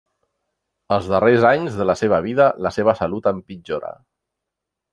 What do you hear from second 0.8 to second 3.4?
Els darrers anys de la seva vida, la seva salut